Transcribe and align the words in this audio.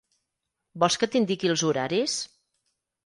Vols 0.83 0.97
que 1.03 1.09
t'indiqui 1.15 1.53
els 1.53 1.65
horaris? 1.69 2.17